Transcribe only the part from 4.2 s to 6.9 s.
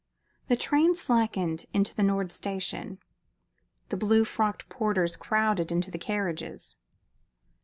frocked porters crowded into the carriages.